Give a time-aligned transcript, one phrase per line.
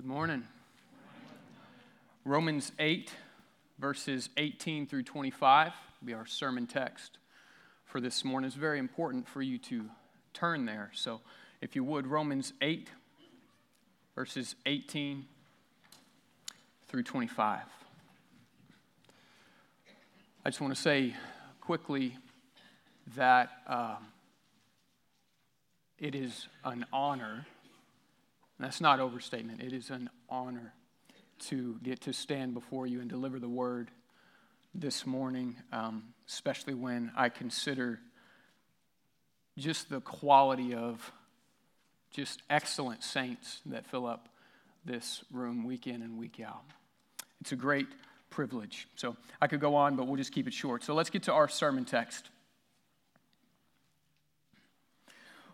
[0.00, 0.44] Good morning.
[2.24, 3.12] Romans 8,
[3.78, 7.18] verses 18 through 25 will be our sermon text
[7.84, 8.46] for this morning.
[8.46, 9.90] It's very important for you to
[10.32, 10.90] turn there.
[10.94, 11.20] So,
[11.60, 12.88] if you would, Romans 8,
[14.14, 15.26] verses 18
[16.88, 17.60] through 25.
[20.46, 21.14] I just want to say
[21.60, 22.16] quickly
[23.16, 24.06] that um,
[25.98, 27.44] it is an honor
[28.60, 29.60] that's not overstatement.
[29.60, 30.74] It is an honor
[31.48, 33.90] to get to stand before you and deliver the word
[34.74, 38.00] this morning, um, especially when I consider
[39.58, 41.10] just the quality of
[42.12, 44.28] just excellent saints that fill up
[44.84, 46.62] this room week in and week out.
[47.40, 47.86] It's a great
[48.30, 48.88] privilege.
[48.96, 50.84] So I could go on, but we'll just keep it short.
[50.84, 52.28] So let's get to our sermon text.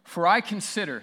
[0.04, 1.02] For I consider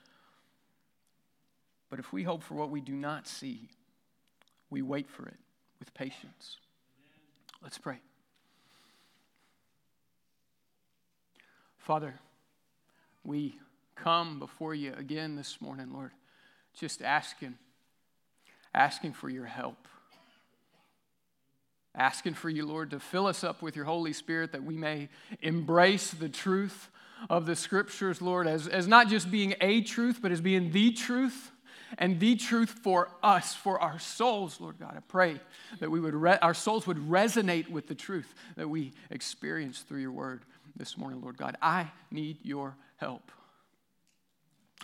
[1.91, 3.67] But if we hope for what we do not see,
[4.69, 5.37] we wait for it
[5.77, 6.55] with patience.
[7.61, 7.97] Let's pray.
[11.77, 12.15] Father,
[13.25, 13.59] we
[13.95, 16.11] come before you again this morning, Lord,
[16.73, 17.55] just asking,
[18.73, 19.89] asking for your help.
[21.93, 25.09] Asking for you, Lord, to fill us up with your Holy Spirit that we may
[25.41, 26.89] embrace the truth
[27.29, 30.93] of the Scriptures, Lord, as, as not just being a truth, but as being the
[30.93, 31.51] truth
[31.97, 34.93] and the truth for us, for our souls, Lord God.
[34.95, 35.39] I pray
[35.79, 40.01] that we would re- our souls would resonate with the truth that we experience through
[40.01, 40.43] your word
[40.75, 41.57] this morning, Lord God.
[41.61, 43.31] I need your help.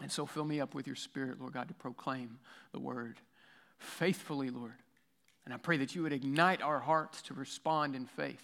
[0.02, 2.40] And so fill me up with your spirit, Lord God, to proclaim
[2.72, 3.18] the word
[3.80, 4.74] faithfully, Lord.
[5.46, 8.44] And I pray that you would ignite our hearts to respond in faith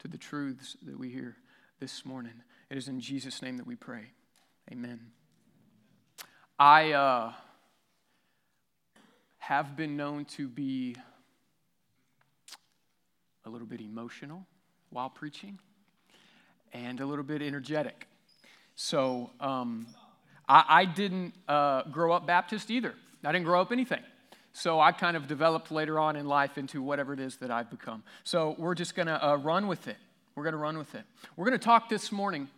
[0.00, 1.36] to the truths that we hear
[1.80, 2.34] this morning.
[2.70, 4.04] It is in Jesus' name that we pray.
[4.70, 5.00] Amen.
[6.58, 6.92] I.
[6.92, 7.32] Uh,
[9.46, 10.96] have been known to be
[13.44, 14.46] a little bit emotional
[14.88, 15.58] while preaching
[16.72, 18.06] and a little bit energetic.
[18.74, 19.86] So um,
[20.48, 22.94] I, I, didn't uh, grow up Baptist either.
[23.22, 24.00] I didn't grow up anything.
[24.54, 27.70] So I kind of developed later on in life into whatever it is that I've
[27.70, 28.02] become.
[28.22, 29.98] So we're just going to uh, run with it.
[30.36, 31.04] We're going to run with it.
[31.36, 32.48] We're going to talk this morning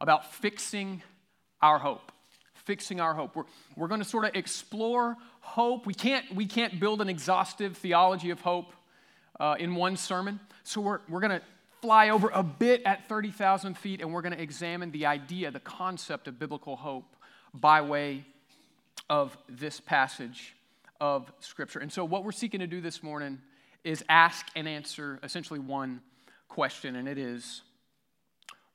[0.00, 1.02] about fixing
[1.60, 2.12] our hope
[2.64, 3.36] fixing our hope.
[3.36, 3.44] We're,
[3.76, 5.86] we're going to sort of explore hope.
[5.86, 8.72] We can't, we can't build an exhaustive theology of hope
[9.38, 10.40] uh, in one sermon.
[10.62, 11.42] So we're, we're going to
[11.82, 15.60] fly over a bit at 30,000 feet and we're going to examine the idea, the
[15.60, 17.14] concept of biblical hope
[17.52, 18.24] by way
[19.10, 20.54] of this passage
[21.00, 21.80] of Scripture.
[21.80, 23.38] And so, what we're seeking to do this morning
[23.84, 26.00] is ask and answer essentially one
[26.48, 27.62] question, and it is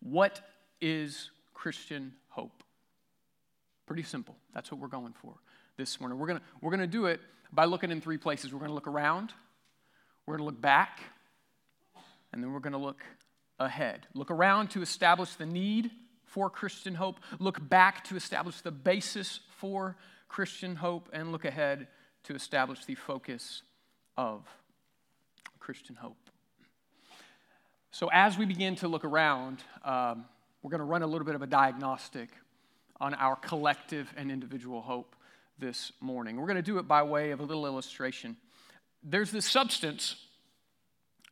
[0.01, 0.41] what
[0.79, 2.63] is Christian hope?
[3.89, 4.35] Pretty simple.
[4.53, 5.33] That's what we're going for
[5.75, 6.19] this morning.
[6.19, 7.19] We're going we're to do it
[7.51, 8.53] by looking in three places.
[8.53, 9.33] We're going to look around,
[10.27, 10.99] we're going to look back,
[12.31, 13.01] and then we're going to look
[13.57, 14.05] ahead.
[14.13, 15.89] Look around to establish the need
[16.23, 19.97] for Christian hope, look back to establish the basis for
[20.27, 21.87] Christian hope, and look ahead
[22.25, 23.63] to establish the focus
[24.17, 24.45] of
[25.57, 26.29] Christian hope.
[27.89, 30.25] So, as we begin to look around, um,
[30.61, 32.29] we're going to run a little bit of a diagnostic
[32.99, 35.15] on our collective and individual hope
[35.57, 36.37] this morning.
[36.37, 38.37] We're going to do it by way of a little illustration.
[39.03, 40.15] There's this substance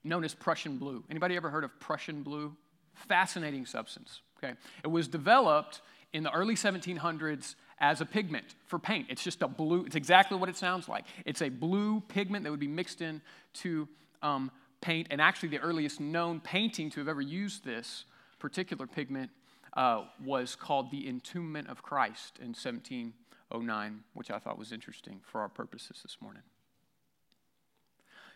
[0.03, 1.03] known as Prussian blue.
[1.09, 2.55] Anybody ever heard of Prussian blue?
[2.93, 4.21] Fascinating substance.
[4.37, 4.53] Okay.
[4.83, 5.81] It was developed
[6.13, 9.07] in the early 1700s as a pigment for paint.
[9.09, 11.05] It's just a blue, it's exactly what it sounds like.
[11.25, 13.21] It's a blue pigment that would be mixed in
[13.55, 13.87] to
[14.21, 15.07] um, paint.
[15.11, 18.05] And actually, the earliest known painting to have ever used this
[18.39, 19.31] particular pigment
[19.73, 25.41] uh, was called the Entombment of Christ in 1709, which I thought was interesting for
[25.41, 26.43] our purposes this morning.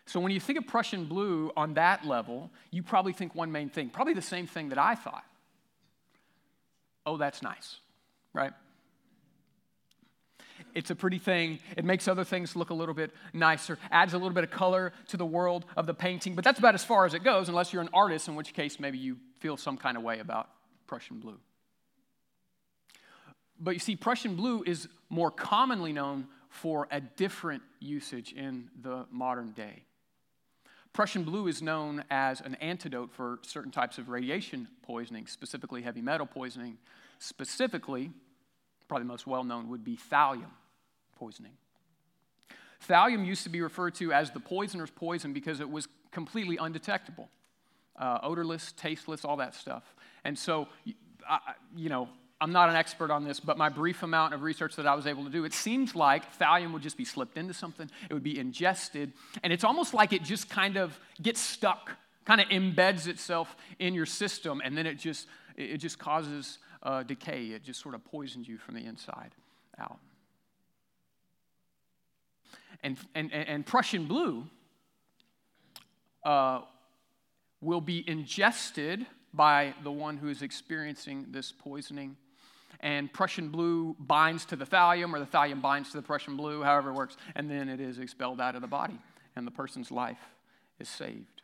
[0.06, 3.68] So when you think of Prussian blue on that level, you probably think one main
[3.68, 5.24] thing, probably the same thing that I thought.
[7.06, 7.76] Oh, that's nice,
[8.32, 8.52] right?
[10.74, 11.58] It's a pretty thing.
[11.76, 14.92] It makes other things look a little bit nicer, adds a little bit of color
[15.08, 17.72] to the world of the painting, but that's about as far as it goes, unless
[17.72, 20.48] you're an artist, in which case maybe you feel some kind of way about
[20.92, 21.38] Prussian blue.
[23.58, 29.06] But you see, Prussian blue is more commonly known for a different usage in the
[29.10, 29.84] modern day.
[30.92, 36.02] Prussian blue is known as an antidote for certain types of radiation poisoning, specifically heavy
[36.02, 36.76] metal poisoning.
[37.18, 38.10] Specifically,
[38.86, 40.52] probably the most well known would be thallium
[41.18, 41.52] poisoning.
[42.86, 47.30] Thallium used to be referred to as the poisoner's poison because it was completely undetectable,
[48.02, 49.84] uh, odorless, tasteless, all that stuff.
[50.24, 50.66] And so,
[51.28, 51.38] I,
[51.76, 52.08] you know,
[52.40, 55.06] I'm not an expert on this, but my brief amount of research that I was
[55.06, 58.24] able to do, it seems like thallium would just be slipped into something, it would
[58.24, 59.12] be ingested,
[59.44, 61.92] and it's almost like it just kind of gets stuck,
[62.24, 67.04] kind of embeds itself in your system, and then it just it just causes uh,
[67.04, 67.46] decay.
[67.46, 69.30] It just sort of poisons you from the inside
[69.78, 69.98] out.
[72.82, 74.44] And, and, and Prussian blue
[76.24, 76.62] uh,
[77.62, 82.16] will be ingested by the one who is experiencing this poisoning
[82.82, 86.62] and Prussian blue binds to the thallium, or the thallium binds to the Prussian blue,
[86.62, 88.98] however it works, and then it is expelled out of the body,
[89.36, 90.18] and the person's life
[90.80, 91.42] is saved.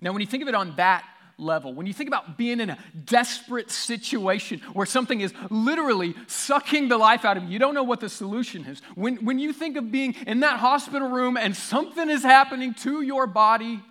[0.00, 1.04] Now, when you think of it on that
[1.36, 6.88] level, when you think about being in a desperate situation where something is literally sucking
[6.88, 8.80] the life out of you, you don't know what the solution is.
[8.94, 13.02] When, when you think of being in that hospital room and something is happening to
[13.02, 13.82] your body,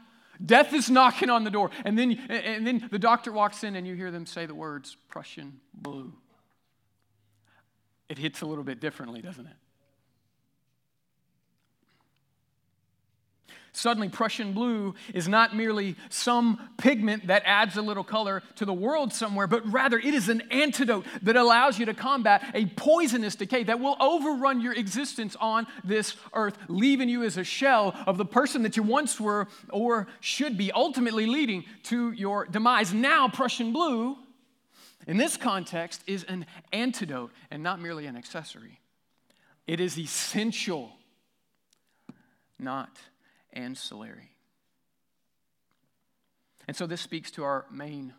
[0.45, 1.71] Death is knocking on the door.
[1.85, 4.97] And then, and then the doctor walks in and you hear them say the words
[5.09, 6.13] Prussian blue.
[8.09, 9.55] It hits a little bit differently, doesn't it?
[13.75, 18.73] Suddenly, Prussian blue is not merely some pigment that adds a little color to the
[18.73, 23.35] world somewhere, but rather it is an antidote that allows you to combat a poisonous
[23.35, 28.19] decay that will overrun your existence on this earth, leaving you as a shell of
[28.19, 32.93] the person that you once were or should be, ultimately leading to your demise.
[32.93, 34.17] Now, Prussian blue,
[35.07, 38.79] in this context, is an antidote and not merely an accessory.
[39.65, 40.91] It is essential,
[42.59, 42.99] not
[43.53, 44.31] ancillary.
[46.67, 48.13] And so this speaks to our main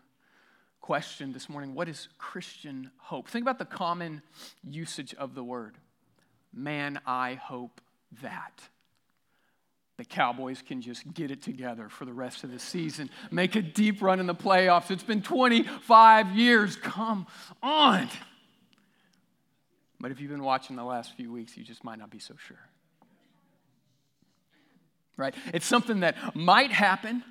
[0.81, 3.29] question this morning what is Christian hope?
[3.29, 4.23] Think about the common
[4.63, 5.77] usage of the word.
[6.53, 7.81] Man, I hope
[8.23, 8.69] that.
[9.97, 13.63] The Cowboys can just get it together for the rest of the season, make a
[13.63, 14.91] deep run in the playoffs.
[14.91, 16.75] It's been 25 years.
[16.77, 17.27] Come
[17.63, 18.09] on.
[20.01, 22.35] But if you've been watching the last few weeks, you just might not be so
[22.37, 22.59] sure
[25.17, 25.35] right?
[25.53, 27.23] It's something that might happen.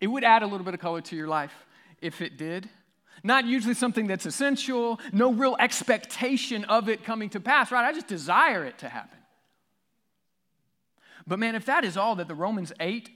[0.00, 1.54] It would add a little bit of color to your life
[2.00, 2.68] if it did.
[3.22, 7.86] Not usually something that's essential, no real expectation of it coming to pass, right?
[7.86, 9.18] I just desire it to happen.
[11.26, 13.08] But man, if that is all that the Romans 8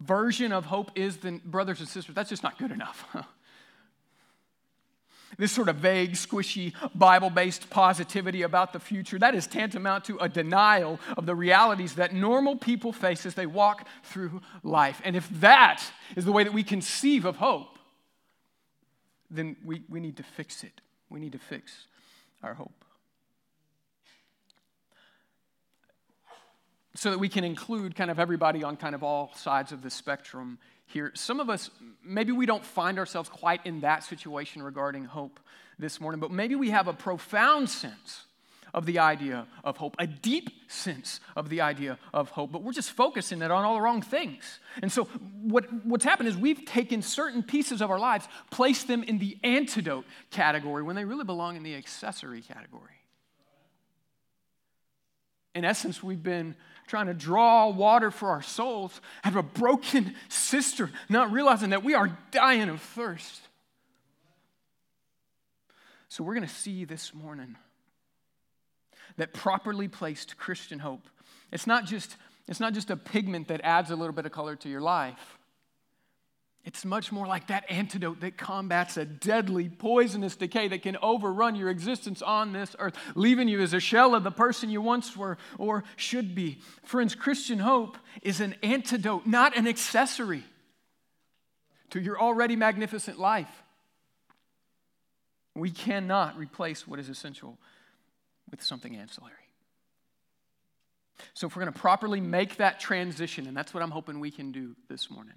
[0.00, 3.06] version of hope is, then brothers and sisters, that's just not good enough.
[5.38, 10.18] this sort of vague, squishy, Bible based positivity about the future, that is tantamount to
[10.18, 15.00] a denial of the realities that normal people face as they walk through life.
[15.04, 15.82] And if that
[16.16, 17.78] is the way that we conceive of hope,
[19.30, 20.80] then we, we need to fix it.
[21.08, 21.86] We need to fix
[22.42, 22.84] our hope.
[26.98, 29.88] So that we can include kind of everybody on kind of all sides of the
[29.88, 31.12] spectrum here.
[31.14, 31.70] Some of us,
[32.04, 35.38] maybe we don't find ourselves quite in that situation regarding hope
[35.78, 38.24] this morning, but maybe we have a profound sense
[38.74, 42.72] of the idea of hope, a deep sense of the idea of hope, but we're
[42.72, 44.58] just focusing it on all the wrong things.
[44.82, 45.04] And so,
[45.40, 49.38] what, what's happened is we've taken certain pieces of our lives, placed them in the
[49.44, 52.90] antidote category when they really belong in the accessory category.
[55.54, 56.56] In essence, we've been
[56.88, 61.94] trying to draw water for our souls of a broken cistern, not realizing that we
[61.94, 63.42] are dying of thirst.
[66.08, 67.56] So, we're going to see this morning
[69.18, 71.06] that properly placed Christian hope,
[71.52, 72.16] it's not just,
[72.46, 75.37] it's not just a pigment that adds a little bit of color to your life.
[76.68, 81.54] It's much more like that antidote that combats a deadly, poisonous decay that can overrun
[81.54, 85.16] your existence on this earth, leaving you as a shell of the person you once
[85.16, 86.58] were or should be.
[86.82, 90.44] Friends, Christian hope is an antidote, not an accessory
[91.88, 93.62] to your already magnificent life.
[95.54, 97.56] We cannot replace what is essential
[98.50, 99.32] with something ancillary.
[101.32, 104.30] So, if we're going to properly make that transition, and that's what I'm hoping we
[104.30, 105.34] can do this morning,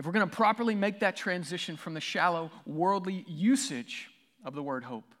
[0.00, 4.10] if we're going to properly make that transition from the shallow worldly usage
[4.42, 5.14] of the word hope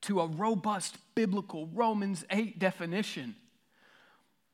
[0.00, 3.36] to a robust biblical Romans 8 definition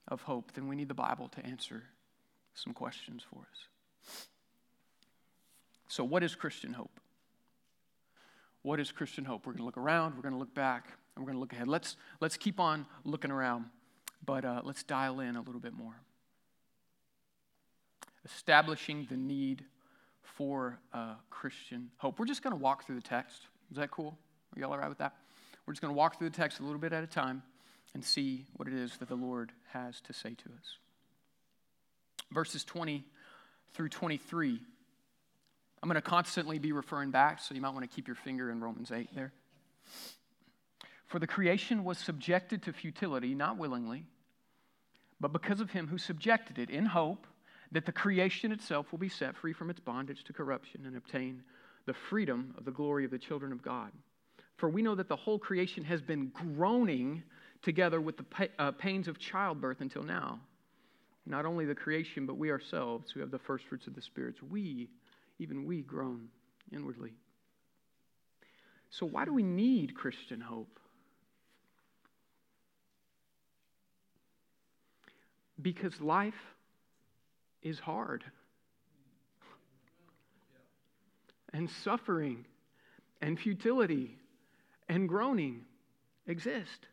[0.08, 1.84] of hope, then we need the Bible to answer
[2.54, 4.18] some questions for us.
[5.86, 6.98] So, what is Christian hope?
[8.62, 9.46] What is Christian hope?
[9.46, 11.52] We're going to look around, we're going to look back, and we're going to look
[11.52, 11.68] ahead.
[11.68, 13.66] Let's, let's keep on looking around,
[14.26, 15.94] but uh, let's dial in a little bit more.
[18.24, 19.64] Establishing the need
[20.22, 22.18] for uh, Christian hope.
[22.18, 23.42] We're just going to walk through the text.
[23.70, 24.18] Is that cool?
[24.54, 25.14] Are y'all all right with that?
[25.66, 27.42] We're just going to walk through the text a little bit at a time
[27.94, 30.78] and see what it is that the Lord has to say to us.
[32.32, 33.04] Verses 20
[33.74, 34.60] through 23
[35.82, 38.50] I'm going to constantly be referring back, so you might want to keep your finger
[38.50, 39.32] in Romans 8 there.
[41.06, 44.04] For the creation was subjected to futility, not willingly,
[45.18, 47.26] but because of him who subjected it, in hope
[47.72, 51.42] that the creation itself will be set free from its bondage to corruption and obtain
[51.86, 53.90] the freedom of the glory of the children of God.
[54.56, 57.22] For we know that the whole creation has been groaning
[57.62, 60.40] together with the uh, pains of childbirth until now.
[61.26, 64.42] Not only the creation, but we ourselves who have the first fruits of the spirits,
[64.42, 64.88] we
[65.38, 66.28] even we groan
[66.72, 67.12] inwardly.
[68.90, 70.78] So, why do we need Christian hope?
[75.62, 76.34] Because life
[77.62, 78.24] is hard.
[81.52, 82.46] And suffering
[83.20, 84.16] and futility
[84.88, 85.62] and groaning
[86.26, 86.86] exist.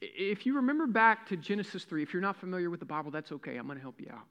[0.00, 3.32] If you remember back to Genesis 3, if you're not familiar with the Bible, that's
[3.32, 3.56] okay.
[3.56, 4.26] I'm going to help you out.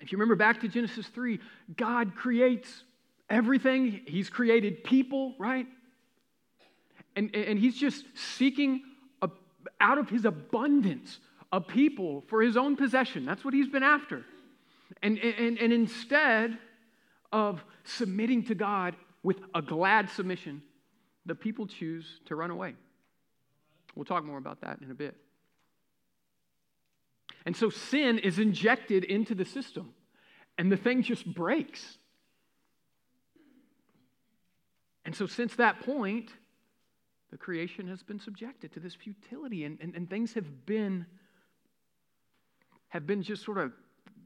[0.00, 1.38] If you remember back to Genesis 3,
[1.76, 2.84] God creates
[3.28, 4.00] everything.
[4.06, 5.66] He's created people, right?
[7.14, 8.82] And, and he's just seeking
[9.20, 9.28] a,
[9.80, 11.18] out of his abundance
[11.52, 13.24] a people for his own possession.
[13.24, 14.24] That's what he's been after.
[15.02, 16.58] And, and, and instead
[17.30, 20.62] of submitting to God with a glad submission,
[21.26, 22.74] the people choose to run away.
[23.94, 25.16] We'll talk more about that in a bit.
[27.44, 29.94] And so sin is injected into the system,
[30.56, 31.98] and the thing just breaks.
[35.04, 36.30] And so, since that point,
[37.32, 41.06] the creation has been subjected to this futility, and, and, and things have been,
[42.92, 43.72] have been just sort of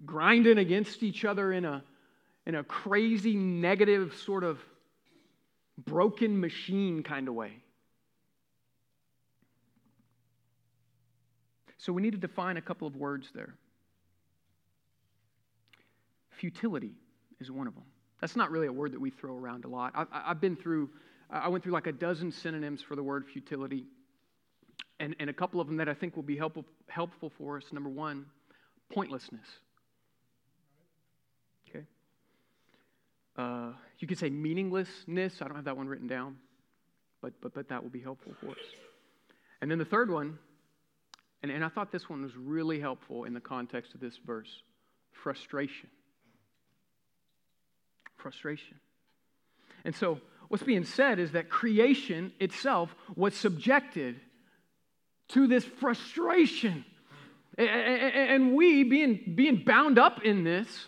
[0.04, 1.84] grinding against each other in a,
[2.46, 4.58] in a crazy, negative, sort of
[5.78, 7.52] broken machine kind of way.
[11.78, 13.54] So we need to define a couple of words there.
[16.30, 16.94] Futility
[17.38, 17.84] is one of them.
[18.20, 19.92] That's not really a word that we throw around a lot.
[19.94, 20.90] I, have been through,
[21.30, 23.84] I went through like a dozen synonyms for the word futility,
[24.98, 27.62] and, and a couple of them that I think will be helpful, helpful for us.
[27.70, 28.26] Number one,
[28.92, 29.46] pointlessness.
[31.68, 31.84] Okay.
[33.36, 35.40] Uh, you could say meaninglessness.
[35.40, 36.36] I don't have that one written down,
[37.20, 38.56] but, but, but that will be helpful for us.
[39.60, 40.38] And then the third one
[41.42, 44.62] and, and I thought this one was really helpful in the context of this verse
[45.12, 45.88] frustration.
[48.16, 48.80] Frustration.
[49.84, 54.20] And so, what's being said is that creation itself was subjected
[55.28, 56.84] to this frustration.
[57.58, 60.86] And we, being, being bound up in this,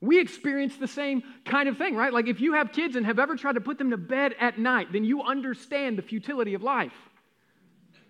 [0.00, 2.12] we experience the same kind of thing, right?
[2.12, 4.58] Like if you have kids and have ever tried to put them to bed at
[4.58, 6.92] night, then you understand the futility of life.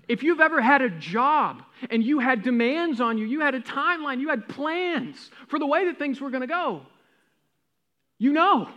[0.09, 3.61] If you've ever had a job and you had demands on you, you had a
[3.61, 6.83] timeline, you had plans for the way that things were going to go,
[8.19, 8.69] you know.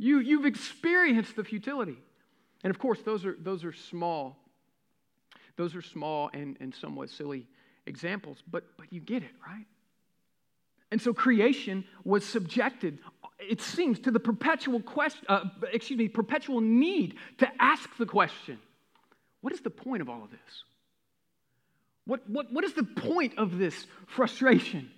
[0.00, 1.96] You, you've experienced the futility.
[2.62, 4.36] And of course, those are, those are small.
[5.56, 7.48] Those are small and, and somewhat silly
[7.88, 9.66] examples, but, but you get it, right?
[10.90, 12.98] And so creation was subjected,
[13.38, 18.58] it seems, to the perpetual question, uh, excuse me, perpetual need to ask the question
[19.40, 20.64] what is the point of all of this?
[22.04, 24.90] What, what, what is the point of this frustration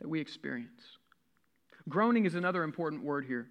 [0.00, 0.80] that we experience?
[1.88, 3.48] Groaning is another important word here.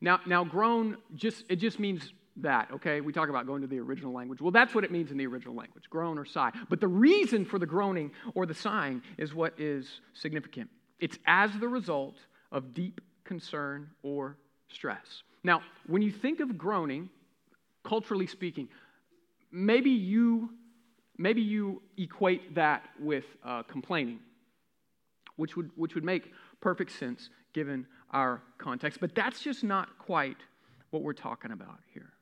[0.00, 3.00] Now, now groan just it just means that, okay?
[3.00, 4.40] We talk about going to the original language.
[4.40, 6.52] Well, that's what it means in the original language, groan or sigh.
[6.68, 10.70] But the reason for the groaning or the sighing is what is significant.
[11.00, 12.16] It's as the result
[12.52, 14.36] of deep concern or
[14.68, 15.22] stress.
[15.44, 17.10] Now, when you think of groaning,
[17.88, 18.68] culturally speaking.
[19.50, 20.50] Maybe you,
[21.16, 24.20] maybe you equate that with uh, complaining,
[25.36, 29.00] which would, which would make perfect sense given our context.
[29.00, 30.36] But that's just not quite
[30.90, 32.12] what we're talking about here.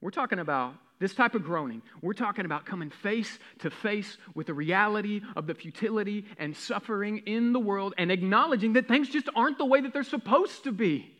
[0.00, 1.82] We're talking about this type of groaning.
[2.00, 7.18] We're talking about coming face to face with the reality of the futility and suffering
[7.26, 10.72] in the world and acknowledging that things just aren't the way that they're supposed to
[10.72, 11.12] be.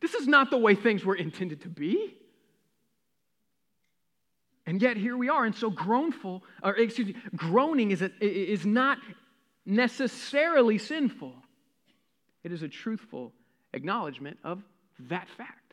[0.00, 2.14] This is not the way things were intended to be.
[4.66, 5.44] And yet here we are.
[5.44, 8.98] And so groanful, or excuse me, groaning is, a, is not
[9.66, 11.34] necessarily sinful.
[12.42, 13.32] It is a truthful
[13.72, 14.62] acknowledgement of
[15.08, 15.63] that fact.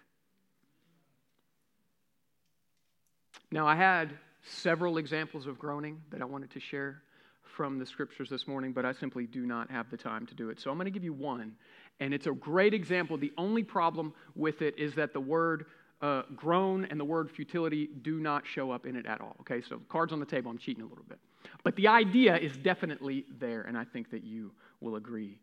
[3.51, 7.01] Now, I had several examples of groaning that I wanted to share
[7.43, 10.49] from the scriptures this morning, but I simply do not have the time to do
[10.49, 10.59] it.
[10.59, 11.53] So I'm going to give you one,
[11.99, 13.17] and it's a great example.
[13.17, 15.65] The only problem with it is that the word
[16.01, 19.35] uh, groan and the word futility do not show up in it at all.
[19.41, 21.19] Okay, so cards on the table, I'm cheating a little bit.
[21.63, 25.37] But the idea is definitely there, and I think that you will agree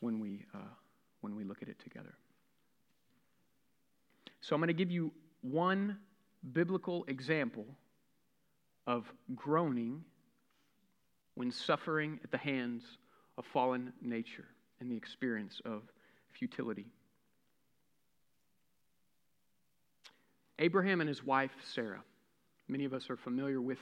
[0.00, 0.58] when we, uh,
[1.20, 2.14] when we look at it together.
[4.40, 5.12] So I'm going to give you
[5.42, 5.96] one
[6.52, 7.66] biblical example
[8.86, 10.04] of groaning
[11.34, 12.82] when suffering at the hands
[13.36, 14.46] of fallen nature
[14.80, 15.82] and the experience of
[16.32, 16.86] futility.
[20.58, 22.02] Abraham and his wife Sarah.
[22.66, 23.78] Many of us are familiar with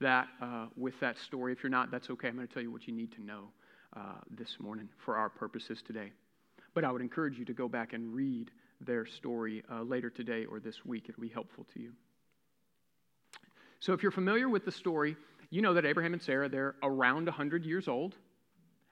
[0.00, 1.52] that, uh, with that story.
[1.52, 2.28] If you're not, that's okay.
[2.28, 3.48] I'm going to tell you what you need to know
[3.96, 6.12] uh, this morning for our purposes today.
[6.74, 8.50] But I would encourage you to go back and read
[8.80, 11.06] their story uh, later today or this week.
[11.08, 11.92] It'll be helpful to you.
[13.80, 15.16] So, if you're familiar with the story,
[15.50, 18.14] you know that Abraham and Sarah, they're around 100 years old,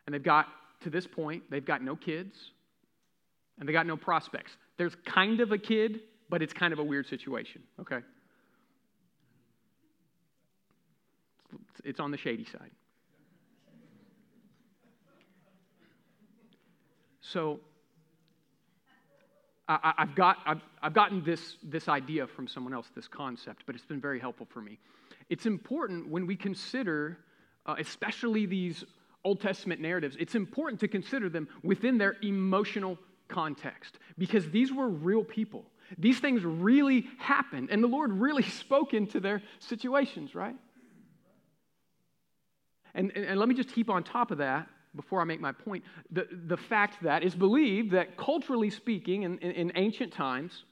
[0.06, 0.46] and they've got,
[0.82, 2.36] to this point, they've got no kids,
[3.58, 4.52] and they got no prospects.
[4.76, 7.98] There's kind of a kid, but it's kind of a weird situation, okay?
[11.84, 12.70] It's on the shady side.
[17.20, 17.60] So,
[19.68, 23.74] I, have got, I've, I've gotten this, this idea from someone else, this concept, but
[23.74, 24.78] it's been very helpful for me.
[25.28, 27.18] It's important when we consider,
[27.66, 28.84] uh, especially these
[29.24, 34.88] Old Testament narratives, it's important to consider them within their emotional context because these were
[34.88, 35.64] real people.
[35.98, 40.56] These things really happened, and the Lord really spoke into their situations, right?
[42.94, 45.52] And, and, and let me just heap on top of that before I make my
[45.52, 50.64] point, the, the fact that it's believed that culturally speaking, in, in, in ancient times,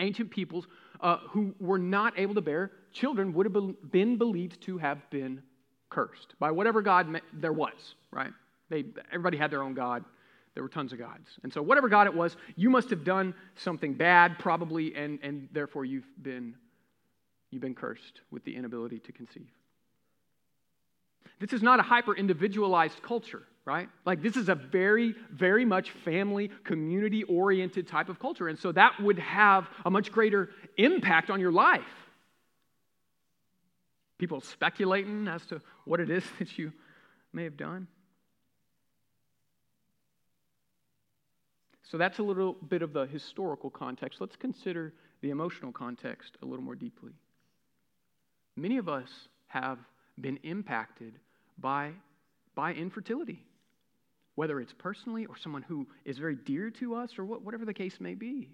[0.00, 0.66] ancient peoples
[1.00, 5.42] uh, who were not able to bear children would have been believed to have been
[5.90, 8.32] cursed by whatever God there was, right?
[8.68, 10.04] They, everybody had their own God.
[10.54, 11.28] There were tons of gods.
[11.42, 15.48] And so, whatever God it was, you must have done something bad, probably, and, and
[15.52, 16.54] therefore you've been,
[17.50, 19.50] you've been cursed with the inability to conceive.
[21.40, 23.88] This is not a hyper individualized culture, right?
[24.04, 28.48] Like, this is a very, very much family, community oriented type of culture.
[28.48, 31.84] And so that would have a much greater impact on your life.
[34.18, 36.72] People speculating as to what it is that you
[37.32, 37.86] may have done.
[41.90, 44.20] So that's a little bit of the historical context.
[44.20, 47.12] Let's consider the emotional context a little more deeply.
[48.56, 49.78] Many of us have
[50.20, 51.18] been impacted
[51.58, 51.92] by,
[52.54, 53.44] by infertility,
[54.34, 57.74] whether it's personally or someone who is very dear to us or what, whatever the
[57.74, 58.50] case may be.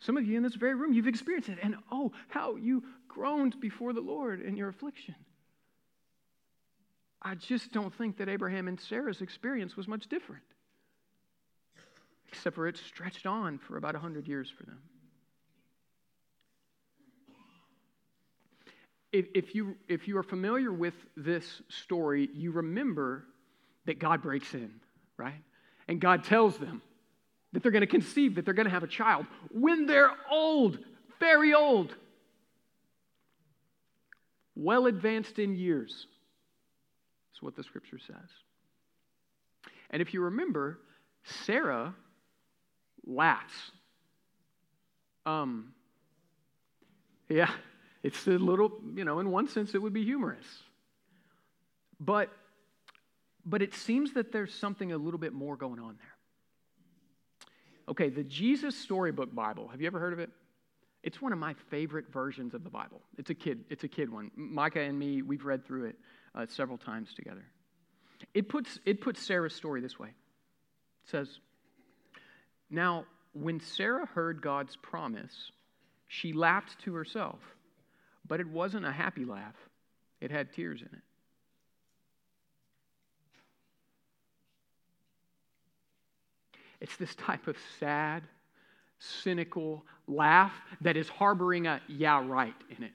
[0.00, 3.60] Some of you in this very room, you've experienced it, and oh, how you groaned
[3.60, 5.14] before the Lord in your affliction.
[7.22, 10.42] I just don't think that Abraham and Sarah's experience was much different,
[12.28, 14.78] except for it stretched on for about 100 years for them.
[19.14, 23.24] If, you, if you are familiar with this story, you remember
[23.86, 24.72] that God breaks in,
[25.16, 25.42] right?
[25.86, 26.82] And God tells them
[27.52, 30.78] that they're going to conceive, that they're going to have a child when they're old,
[31.20, 31.94] very old,
[34.56, 36.06] well advanced in years.
[37.30, 38.30] That's what the scripture says.
[39.90, 40.80] And if you remember,
[41.44, 41.94] Sarah
[43.06, 43.54] laughs.
[45.26, 45.72] Um,
[47.28, 47.50] yeah,
[48.04, 50.44] it's a little, you know, in one sense, it would be humorous.
[51.98, 52.30] But,
[53.46, 57.48] but it seems that there's something a little bit more going on there.
[57.88, 59.68] Okay, the Jesus Storybook Bible.
[59.68, 60.28] Have you ever heard of it?
[61.02, 63.00] It's one of my favorite versions of the Bible.
[63.16, 63.64] It's a kid.
[63.70, 64.30] It's a kid one.
[64.36, 65.96] Micah and me, we've read through it
[66.34, 67.44] uh, several times together.
[68.34, 70.08] It puts it puts Sarah's story this way.
[70.08, 71.40] It says,
[72.70, 75.52] "Now, when Sarah heard God's promise,
[76.06, 77.38] she laughed to herself."
[78.26, 79.56] But it wasn't a happy laugh,
[80.20, 81.02] it had tears in it.
[86.80, 88.24] It's this type of sad,
[88.98, 92.92] cynical, laugh that is harboring a yeah, right in it.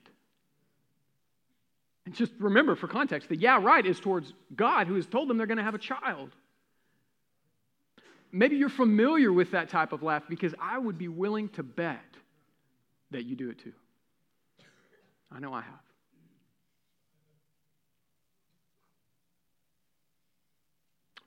[2.06, 5.38] And just remember for context, the yeah, right is towards God who has told them
[5.38, 6.30] they're going to have a child.
[8.32, 11.98] Maybe you're familiar with that type of laugh because I would be willing to bet
[13.10, 13.72] that you do it too.
[15.32, 15.80] I know I have.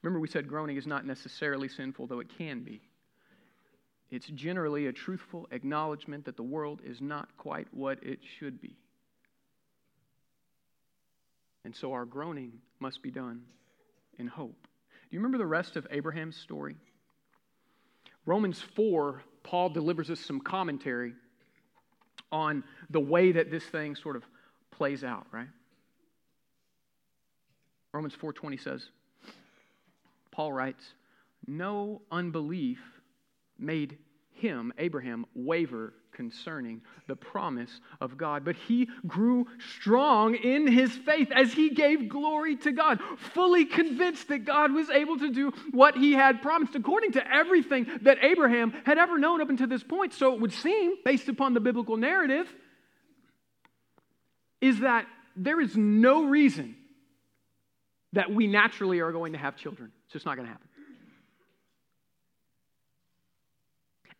[0.02, 2.82] Remember, we said groaning is not necessarily sinful, though it can be.
[4.12, 8.76] It's generally a truthful acknowledgement that the world is not quite what it should be.
[11.66, 13.44] And so our groaning must be done
[14.20, 14.62] in hope.
[14.62, 16.76] Do you remember the rest of Abraham's story?
[18.26, 21.14] Romans 4, Paul delivers us some commentary
[22.34, 24.26] on the way that this thing sort of
[24.72, 25.48] plays out, right?
[27.94, 28.90] Romans 4:20 says,
[30.32, 30.96] Paul writes,
[31.46, 32.82] "No unbelief
[33.60, 34.00] made
[34.44, 38.44] him, Abraham, waver concerning the promise of God.
[38.44, 43.00] But he grew strong in his faith as he gave glory to God,
[43.34, 47.88] fully convinced that God was able to do what he had promised, according to everything
[48.02, 50.14] that Abraham had ever known up until this point.
[50.14, 52.54] So it would seem, based upon the biblical narrative,
[54.62, 56.76] is that there is no reason
[58.12, 59.92] that we naturally are going to have children.
[60.06, 60.68] It's just not going to happen.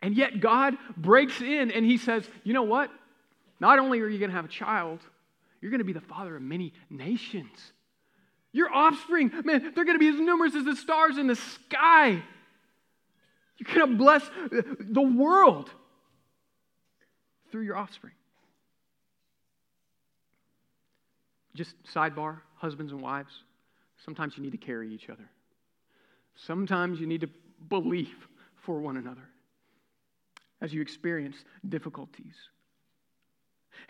[0.04, 2.90] And yet God breaks in and he says, You know what?
[3.58, 5.00] Not only are you going to have a child,
[5.62, 7.72] you're going to be the father of many nations.
[8.52, 12.22] Your offspring, man, they're going to be as numerous as the stars in the sky.
[13.56, 14.22] You're going to bless
[14.78, 15.70] the world
[17.50, 18.12] through your offspring.
[21.54, 23.32] Just sidebar, husbands and wives,
[24.04, 25.30] sometimes you need to carry each other.
[26.36, 27.30] Sometimes you need to
[27.70, 28.28] believe
[28.66, 29.30] for one another
[30.60, 31.36] as you experience
[31.68, 32.34] difficulties.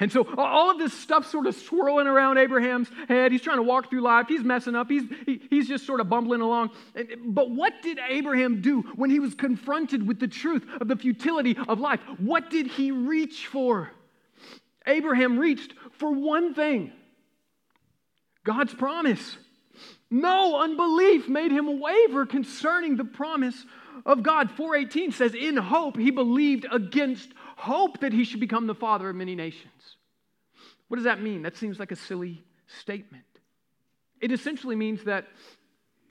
[0.00, 3.30] And so all of this stuff sort of swirling around Abraham's head.
[3.32, 4.26] He's trying to walk through life.
[4.28, 4.90] He's messing up.
[4.90, 6.70] He's, he, he's just sort of bumbling along.
[7.24, 11.56] But what did Abraham do when he was confronted with the truth of the futility
[11.68, 12.00] of life?
[12.18, 13.90] What did he reach for?
[14.86, 16.92] Abraham reached for one thing
[18.42, 19.36] God's promise.
[20.10, 23.64] No unbelief made him waver concerning the promise
[24.04, 24.50] of God.
[24.50, 29.16] 418 says, In hope, he believed against hope that he should become the father of
[29.16, 29.96] many nations.
[30.88, 31.42] What does that mean?
[31.42, 32.44] That seems like a silly
[32.80, 33.24] statement.
[34.20, 35.26] It essentially means that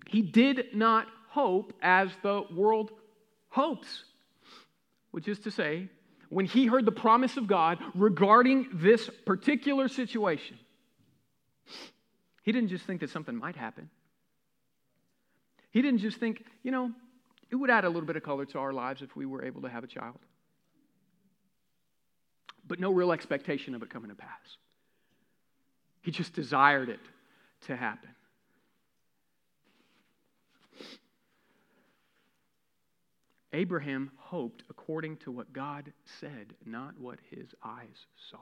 [0.07, 2.91] he did not hope as the world
[3.49, 4.03] hopes,
[5.11, 5.89] which is to say,
[6.29, 10.57] when he heard the promise of God regarding this particular situation,
[12.43, 13.89] he didn't just think that something might happen.
[15.71, 16.91] He didn't just think, you know,
[17.53, 19.61] it would add a little bit of color to our lives if we were able
[19.61, 20.17] to have a child.
[22.67, 24.57] But no real expectation of it coming to pass.
[26.01, 26.99] He just desired it
[27.67, 28.09] to happen.
[33.53, 38.39] Abraham hoped according to what God said, not what his eyes saw.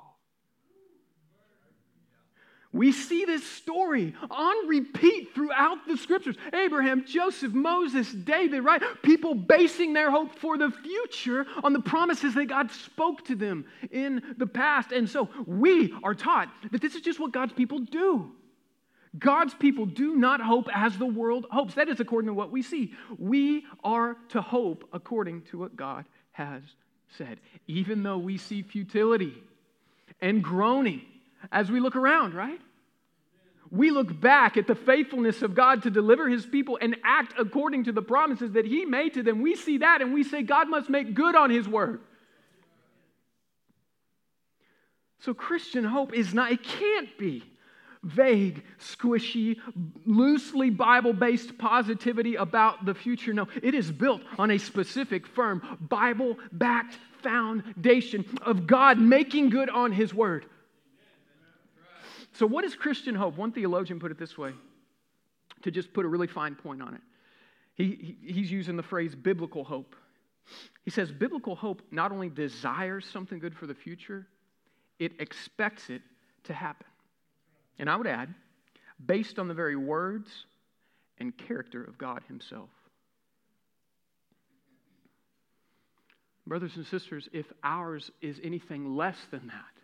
[2.74, 6.38] We see this story on repeat throughout the scriptures.
[6.54, 8.82] Abraham, Joseph, Moses, David, right?
[9.04, 13.66] People basing their hope for the future on the promises that God spoke to them
[13.92, 14.94] in the past.
[14.94, 18.32] And so we are taught that this is just what God's people do.
[19.20, 21.74] God's people do not hope as the world hopes.
[21.74, 22.94] That is according to what we see.
[23.18, 26.62] We are to hope according to what God has
[27.18, 29.44] said, even though we see futility
[30.22, 31.02] and groaning
[31.51, 32.60] as we look around, right?
[33.69, 37.86] We look back at the faithfulness of God to deliver his people and act according
[37.86, 39.41] to the promises that he made to them.
[39.41, 42.01] We see that and we say, God must make good on his word.
[45.19, 47.43] So, Christian hope is not, it can't be
[48.04, 49.58] vague, squishy,
[50.06, 53.34] loosely Bible based positivity about the future.
[53.34, 59.69] No, it is built on a specific, firm, Bible backed foundation of God making good
[59.69, 60.45] on his word.
[62.34, 63.38] So, what is Christian hope?
[63.38, 64.54] One theologian put it this way
[65.63, 67.02] to just put a really fine point on it.
[67.76, 69.96] He, he, he's using the phrase biblical hope.
[70.84, 74.28] He says biblical hope not only desires something good for the future,
[75.00, 76.02] it expects it
[76.46, 76.88] to happen.
[77.80, 78.34] And I would add,
[79.06, 80.46] based on the very words
[81.17, 82.70] and character of God Himself.
[86.48, 89.81] Brothers and sisters, if ours is anything less than that,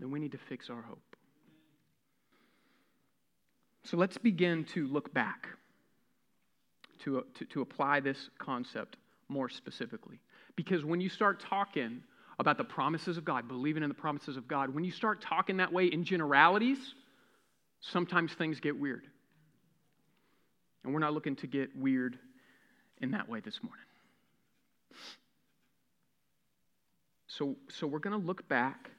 [0.00, 1.16] then we need to fix our hope.
[3.84, 5.48] So let's begin to look back
[7.00, 8.96] to, uh, to, to apply this concept
[9.28, 10.20] more specifically.
[10.56, 12.02] Because when you start talking
[12.38, 15.58] about the promises of God, believing in the promises of God, when you start talking
[15.58, 16.78] that way in generalities,
[17.80, 19.06] sometimes things get weird.
[20.84, 22.18] And we're not looking to get weird
[23.00, 23.84] in that way this morning.
[27.26, 28.90] So, so we're going to look back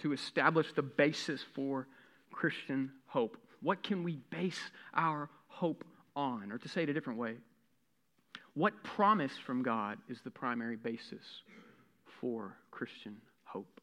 [0.00, 1.86] to establish the basis for
[2.32, 3.36] Christian hope.
[3.60, 4.60] What can we base
[4.94, 5.84] our hope
[6.16, 6.52] on?
[6.52, 7.36] Or to say it a different way,
[8.54, 11.42] what promise from God is the primary basis
[12.20, 13.80] for Christian hope?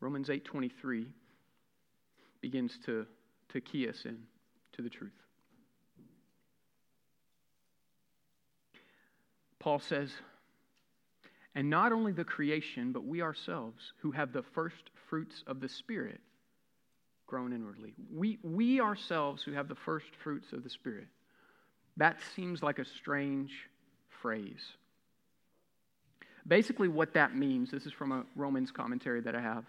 [0.00, 1.06] Romans 8:23
[2.40, 3.06] begins to,
[3.48, 4.18] to key us in
[4.72, 5.12] to the truth.
[9.58, 10.12] Paul says,
[11.54, 15.68] and not only the creation, but we ourselves who have the first fruits of the
[15.68, 16.20] Spirit
[17.26, 17.94] groan inwardly.
[18.12, 21.06] We, we ourselves who have the first fruits of the Spirit.
[21.96, 23.52] That seems like a strange
[24.20, 24.72] phrase.
[26.46, 29.64] Basically, what that means, this is from a Romans commentary that I have.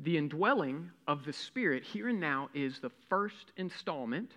[0.00, 4.30] The indwelling of the Spirit here and now is the first installment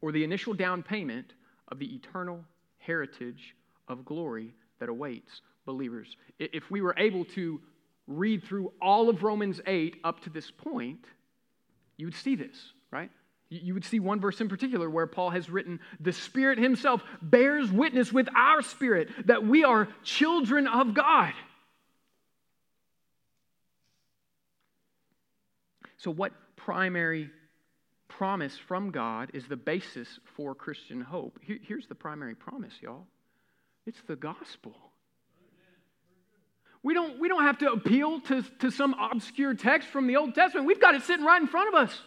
[0.00, 1.34] or the initial down payment
[1.68, 2.44] of the eternal
[2.78, 3.54] heritage
[3.86, 6.16] of glory that awaits believers.
[6.38, 7.60] If we were able to
[8.06, 11.04] read through all of Romans 8 up to this point,
[11.96, 12.56] you would see this,
[12.90, 13.10] right?
[13.50, 17.70] You would see one verse in particular where Paul has written, The Spirit Himself bears
[17.70, 21.32] witness with our spirit that we are children of God.
[25.98, 27.30] So, what primary
[28.06, 31.38] promise from God is the basis for Christian hope?
[31.42, 33.06] Here's the primary promise, y'all
[33.88, 34.74] it's the gospel.
[36.82, 40.34] We don't, we don't have to appeal to, to some obscure text from the Old
[40.34, 40.66] Testament.
[40.66, 41.98] We've got it sitting right in front of us.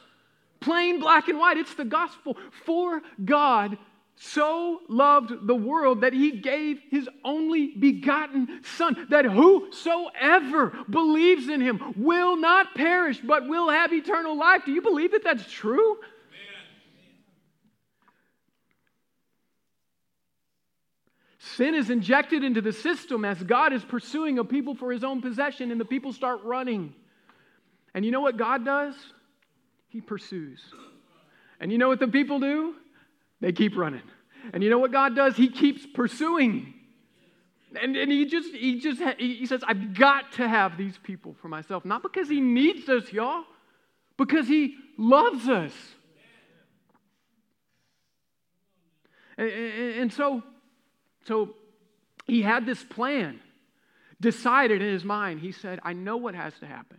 [0.59, 1.57] Plain black and white.
[1.57, 2.37] It's the gospel.
[2.65, 3.79] For God
[4.15, 11.61] so loved the world that he gave his only begotten Son, that whosoever believes in
[11.61, 14.61] him will not perish, but will have eternal life.
[14.65, 15.97] Do you believe that that's true?
[21.61, 25.21] Sin is injected into the system as God is pursuing a people for his own
[25.21, 26.95] possession, and the people start running.
[27.93, 28.95] And you know what God does?
[29.89, 30.59] He pursues.
[31.59, 32.73] And you know what the people do?
[33.41, 34.01] They keep running.
[34.53, 35.37] And you know what God does?
[35.37, 36.73] He keeps pursuing.
[37.79, 41.47] And, and he just, he just, he says, I've got to have these people for
[41.47, 41.85] myself.
[41.85, 43.43] Not because he needs us, y'all,
[44.17, 45.73] because he loves us.
[49.37, 50.41] And, and, and so
[51.27, 51.55] so
[52.25, 53.39] he had this plan,
[54.19, 55.39] decided in his mind.
[55.39, 56.97] He said, I know what has to happen.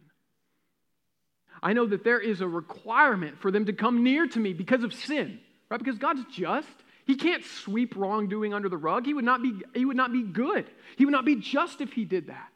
[1.63, 4.83] I know that there is a requirement for them to come near to me because
[4.83, 5.39] of sin,
[5.71, 5.79] right?
[5.79, 6.69] Because God's just.
[7.05, 9.07] He can't sweep wrongdoing under the rug.
[9.07, 10.69] He would not be, he would not be good.
[10.97, 12.49] He would not be just if he did that.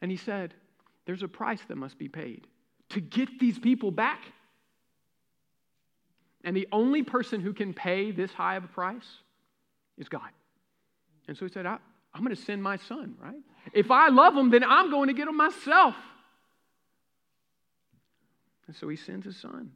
[0.00, 0.54] And he said,
[1.06, 2.46] There's a price that must be paid
[2.90, 4.20] to get these people back.
[6.44, 9.08] And the only person who can pay this high of a price
[9.96, 10.30] is God.
[11.28, 11.78] And so he said, I,
[12.14, 13.36] am going to send my son, right?
[13.74, 15.94] If I love him, then I'm going to get him myself.
[18.66, 19.70] And so he sends his son.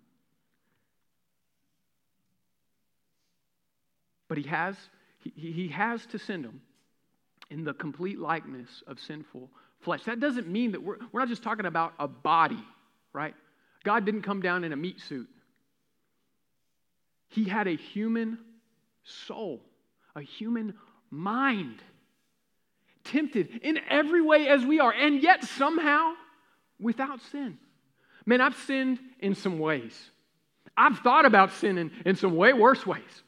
[4.28, 4.76] But he has,
[5.22, 6.62] he, he has to send him
[7.50, 10.04] in the complete likeness of sinful flesh.
[10.04, 12.62] That doesn't mean that we're, we're not just talking about a body,
[13.12, 13.34] right?
[13.84, 15.28] God didn't come down in a meat suit.
[17.28, 18.38] He had a human
[19.04, 19.60] soul,
[20.16, 20.74] a human
[21.12, 21.80] mind,
[23.04, 26.14] tempted in every way as we are, and yet somehow
[26.80, 27.58] without sin.
[28.24, 30.10] Man, I've sinned in some ways.
[30.76, 33.22] I've thought about sinning in some way worse ways.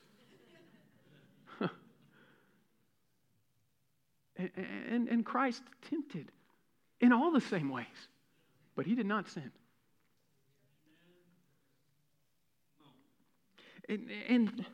[4.37, 4.51] and,
[4.88, 6.33] and, and Christ tempted
[7.01, 7.87] in all the same ways,
[8.75, 9.51] but he did not sin.
[13.87, 14.64] And, and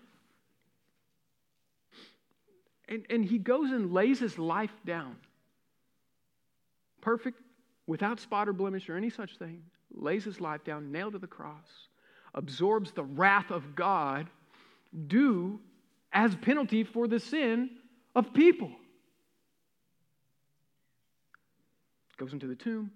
[2.91, 5.17] and, and he goes and lays his life down.
[7.01, 7.41] Perfect,
[7.87, 9.63] without spot or blemish or any such thing.
[9.95, 11.89] Lays his life down, nailed to the cross,
[12.35, 14.29] absorbs the wrath of God
[15.07, 15.61] due
[16.13, 17.71] as penalty for the sin
[18.15, 18.71] of people.
[22.19, 22.91] Goes into the tomb,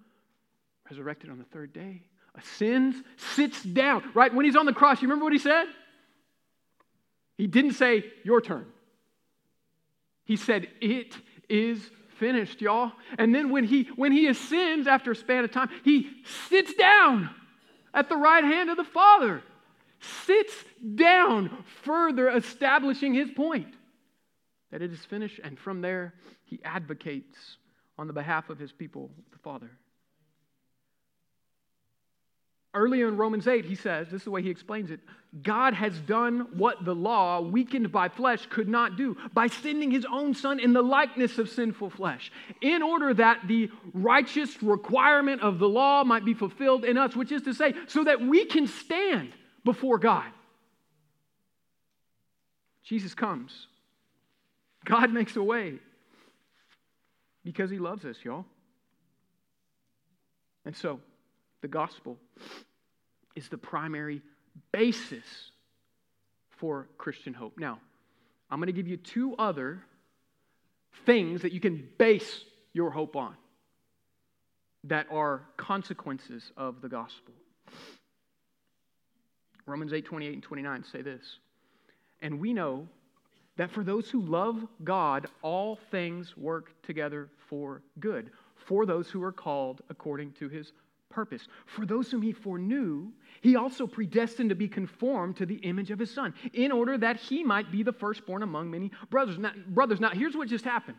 [0.89, 2.03] resurrected on the third day,
[2.37, 4.03] ascends, sits down.
[4.13, 5.65] Right when he's on the cross, you remember what he said?
[7.37, 8.65] He didn't say, Your turn.
[10.25, 11.15] He said, It
[11.47, 12.91] is finished, y'all.
[13.17, 16.09] And then when he when he ascends after a span of time, he
[16.49, 17.29] sits down
[17.93, 19.41] at the right hand of the Father.
[20.25, 20.53] sits
[20.95, 23.73] down, further establishing his point
[24.71, 25.39] that it is finished.
[25.43, 27.57] And from there, he advocates
[27.97, 29.71] on the behalf of his people, the Father.
[32.75, 34.99] Earlier in Romans 8, he says, this is the way he explains it
[35.41, 40.05] God has done what the law, weakened by flesh, could not do by sending his
[40.05, 45.57] own son in the likeness of sinful flesh, in order that the righteous requirement of
[45.57, 48.67] the law might be fulfilled in us, which is to say, so that we can
[48.67, 49.31] stand
[49.63, 50.25] before God.
[52.83, 53.67] Jesus comes.
[54.83, 55.79] God makes a way
[57.43, 58.45] because he loves us, y'all.
[60.65, 60.99] And so,
[61.65, 62.15] the gospel
[63.35, 64.21] is the primary
[64.71, 65.25] basis
[66.51, 67.57] for Christian hope.
[67.57, 67.79] Now,
[68.51, 69.81] I'm going to give you two other
[71.07, 73.35] things that you can base your hope on
[74.83, 77.33] that are consequences of the gospel.
[79.65, 81.39] Romans 8 28 and 29 say this.
[82.21, 82.87] And we know
[83.57, 89.23] that for those who love God, all things work together for good, for those who
[89.23, 90.71] are called according to his
[91.09, 91.47] purpose.
[91.65, 95.99] For those whom he foreknew, he also predestined to be conformed to the image of
[95.99, 99.37] his son, in order that he might be the firstborn among many brothers.
[99.37, 100.97] Now, brothers, now here's what just happened.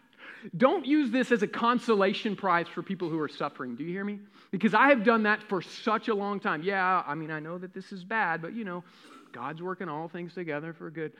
[0.57, 3.77] Don't use this as a consolation prize for people who are suffering.
[3.77, 4.21] Do you hear me?
[4.51, 6.63] Because I have done that for such a long time.
[6.63, 8.85] Yeah, I mean, I know that this is bad, but you know,
[9.33, 11.13] God's working all things together for good.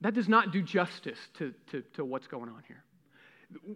[0.00, 2.84] That does not do justice to, to, to what's going on here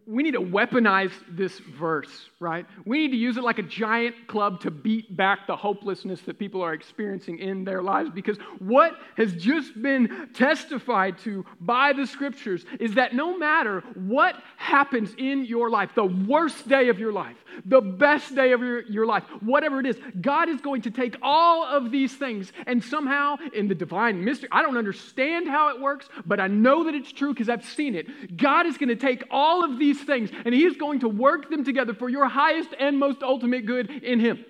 [0.07, 2.67] we need to weaponize this verse, right?
[2.85, 6.39] We need to use it like a giant club to beat back the hopelessness that
[6.39, 12.07] people are experiencing in their lives because what has just been testified to by the
[12.07, 17.13] scriptures is that no matter what happens in your life, the worst day of your
[17.13, 20.91] life, the best day of your, your life, whatever it is, God is going to
[20.91, 25.75] take all of these things and somehow in the divine mystery, I don't understand how
[25.75, 28.37] it works, but I know that it's true because I've seen it.
[28.37, 31.51] God is going to take all of these things and He is going to work
[31.51, 34.45] them together for your highest and most ultimate good in Him.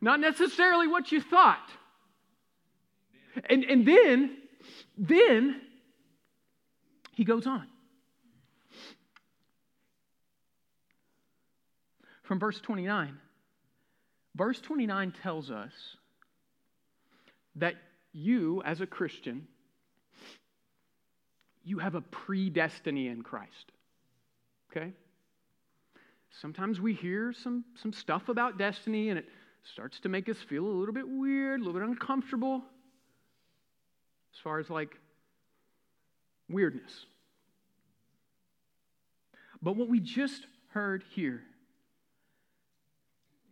[0.00, 1.70] Not necessarily what you thought.
[3.48, 4.36] And, and then,
[4.96, 5.60] then
[7.14, 7.66] he goes on.
[12.22, 13.18] From verse 29.
[14.36, 15.72] Verse 29 tells us
[17.56, 17.74] that
[18.12, 19.48] you, as a Christian,
[21.68, 23.72] you have a predestiny in Christ.
[24.70, 24.92] Okay?
[26.40, 29.26] Sometimes we hear some, some stuff about destiny and it
[29.72, 32.62] starts to make us feel a little bit weird, a little bit uncomfortable,
[34.34, 34.96] as far as like
[36.48, 37.06] weirdness.
[39.60, 41.42] But what we just heard here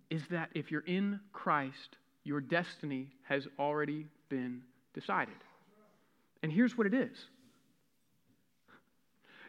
[0.08, 4.62] is that if you're in Christ, your destiny has already been
[4.94, 5.34] decided.
[6.42, 7.26] And here's what it is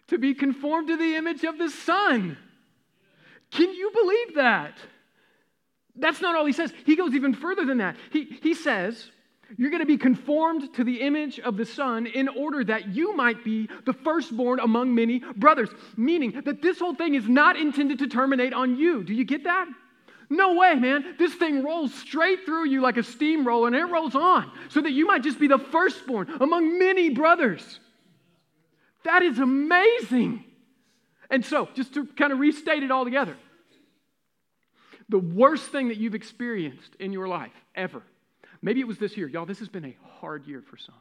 [0.07, 2.37] to be conformed to the image of the Son.
[3.51, 4.77] Can you believe that?
[5.95, 6.73] That's not all he says.
[6.85, 7.95] He goes even further than that.
[8.11, 9.09] He, he says,
[9.57, 13.15] You're going to be conformed to the image of the Son in order that you
[13.15, 15.69] might be the firstborn among many brothers.
[15.95, 19.03] Meaning that this whole thing is not intended to terminate on you.
[19.03, 19.67] Do you get that?
[20.29, 21.15] No way, man.
[21.17, 24.91] This thing rolls straight through you like a steamroller and it rolls on so that
[24.91, 27.79] you might just be the firstborn among many brothers.
[29.07, 30.43] That is amazing.
[31.29, 33.37] And so, just to kind of restate it all together,
[35.07, 38.03] the worst thing that you've experienced in your life ever,
[38.61, 39.29] maybe it was this year.
[39.29, 40.95] Y'all, this has been a hard year for some.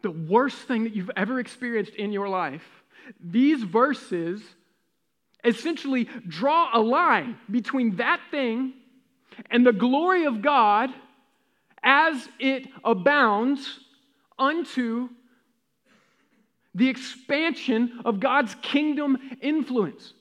[0.00, 2.64] The worst thing that you've ever experienced in your life,
[3.20, 4.40] these verses
[5.44, 8.72] essentially draw a line between that thing
[9.50, 10.88] and the glory of God
[11.82, 13.80] as it abounds
[14.38, 15.10] unto
[16.78, 20.12] the expansion of God's kingdom influence.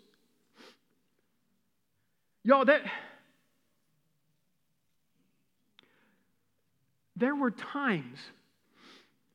[2.43, 2.81] Y'all, that
[7.15, 8.17] there were times,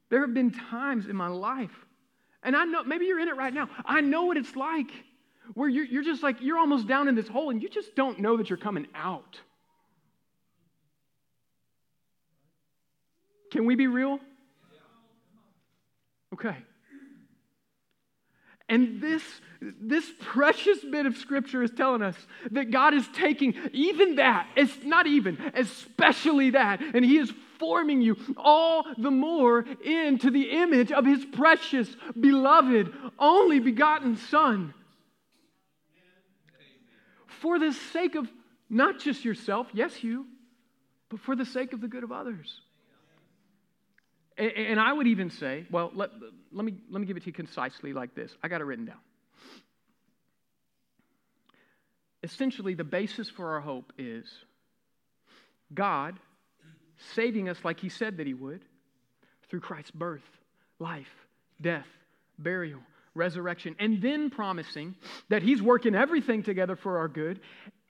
[0.09, 1.71] there have been times in my life,
[2.43, 3.69] and I know maybe you're in it right now.
[3.85, 4.91] I know what it's like
[5.55, 8.19] where you're, you're just like, you're almost down in this hole and you just don't
[8.19, 9.41] know that you're coming out.
[13.51, 14.19] Can we be real?
[16.33, 16.57] Okay.
[18.69, 19.23] And this,
[19.61, 22.17] this precious bit of scripture is telling us
[22.53, 28.01] that God is taking even that, it's not even, especially that, and He is forming
[28.01, 31.89] you all the more into the image of His precious,
[32.19, 34.73] beloved, only begotten Son.
[37.41, 38.29] For the sake of
[38.71, 40.27] not just yourself, yes, you,
[41.11, 42.62] but for the sake of the good of others.
[44.39, 46.11] And I would even say, well, let,
[46.53, 48.35] let, me, let me give it to you concisely like this.
[48.43, 48.97] I got it written down.
[52.23, 54.27] Essentially, the basis for our hope is
[55.75, 56.19] God
[57.15, 58.65] saving us like He said that He would
[59.51, 60.23] through Christ's birth,
[60.79, 61.13] life,
[61.61, 61.89] death,
[62.39, 62.81] burial,
[63.15, 64.95] resurrection, and then promising
[65.29, 67.41] that He's working everything together for our good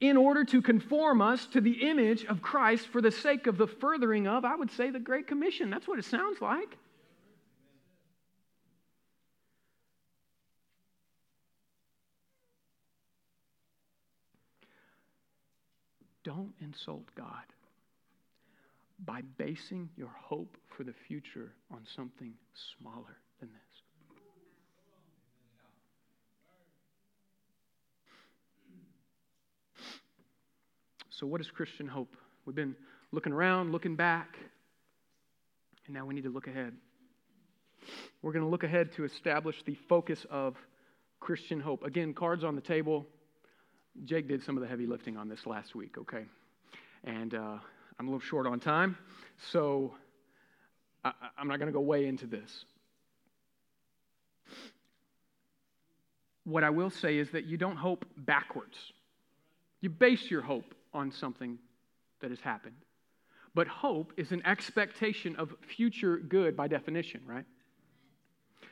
[0.00, 3.68] in order to conform us to the image of Christ for the sake of the
[3.68, 5.70] furthering of, I would say, the Great Commission.
[5.70, 6.76] That's what it sounds like.
[16.24, 17.26] Don't insult God
[19.04, 22.32] by basing your hope for the future on something
[22.78, 23.71] smaller than this.
[31.22, 32.16] So, what is Christian hope?
[32.44, 32.74] We've been
[33.12, 34.36] looking around, looking back,
[35.86, 36.72] and now we need to look ahead.
[38.22, 40.56] We're going to look ahead to establish the focus of
[41.20, 41.84] Christian hope.
[41.84, 43.06] Again, cards on the table.
[44.04, 46.24] Jake did some of the heavy lifting on this last week, okay?
[47.04, 47.58] And uh,
[48.00, 48.98] I'm a little short on time,
[49.52, 49.94] so
[51.04, 52.64] I, I'm not going to go way into this.
[56.42, 58.76] What I will say is that you don't hope backwards.
[59.80, 61.58] You base your hope on something
[62.20, 62.76] that has happened.
[63.54, 67.44] But hope is an expectation of future good by definition, right?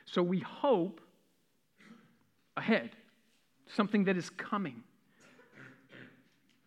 [0.07, 1.01] So we hope
[2.57, 2.91] ahead,
[3.75, 4.83] something that is coming.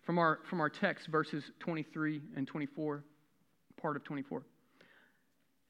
[0.04, 3.04] From our, from our text, verses 23 and 24,
[3.82, 4.44] part of 24,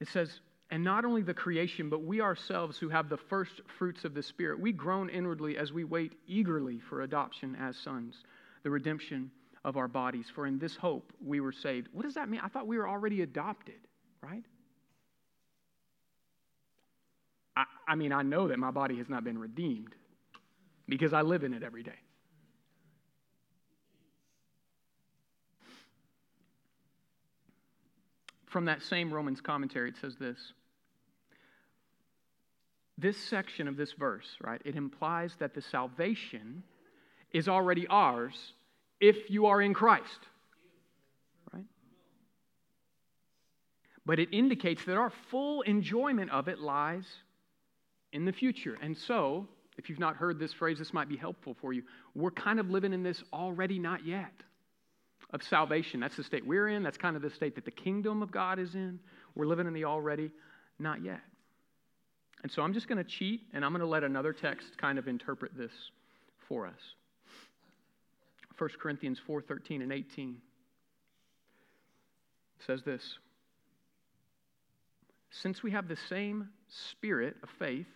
[0.00, 0.40] it says,
[0.72, 4.24] And not only the creation, but we ourselves who have the first fruits of the
[4.24, 8.24] Spirit, we groan inwardly as we wait eagerly for adoption as sons,
[8.64, 9.30] the redemption
[9.64, 10.26] of our bodies.
[10.34, 11.88] For in this hope we were saved.
[11.92, 12.40] What does that mean?
[12.42, 13.80] I thought we were already adopted,
[14.22, 14.44] right?
[17.56, 19.94] I, I mean, I know that my body has not been redeemed
[20.88, 21.92] because I live in it every day.
[28.46, 30.38] From that same Romans commentary, it says this.
[32.96, 36.62] This section of this verse, right, it implies that the salvation
[37.32, 38.52] is already ours
[39.04, 40.20] if you are in Christ.
[41.52, 41.64] Right?
[44.06, 47.04] But it indicates that our full enjoyment of it lies
[48.12, 48.78] in the future.
[48.80, 49.46] And so,
[49.76, 51.82] if you've not heard this phrase, this might be helpful for you.
[52.14, 54.32] We're kind of living in this already not yet
[55.30, 56.00] of salvation.
[56.00, 56.82] That's the state we're in.
[56.82, 59.00] That's kind of the state that the kingdom of God is in.
[59.34, 60.30] We're living in the already
[60.78, 61.20] not yet.
[62.42, 64.98] And so I'm just going to cheat and I'm going to let another text kind
[64.98, 65.72] of interpret this
[66.48, 66.80] for us.
[68.58, 70.40] 1 Corinthians 4:13 and 18
[72.66, 73.18] says this
[75.30, 77.88] Since we have the same spirit of faith,